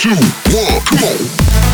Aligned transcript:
two, 0.00 0.08
one, 0.08 0.80
come 0.86 1.04
on. 1.04 1.69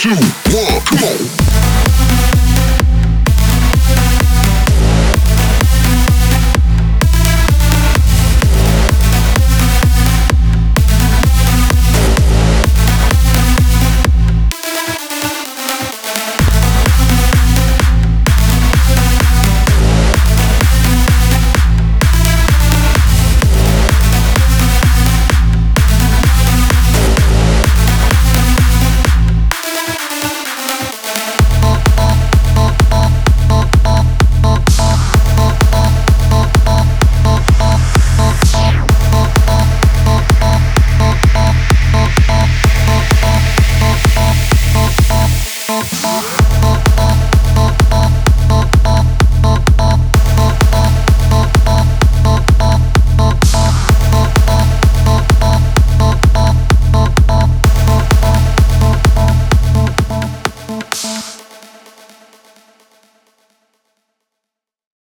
Two, 0.00 0.08
one, 0.08 0.80
come 0.86 1.04
on. 1.04 1.49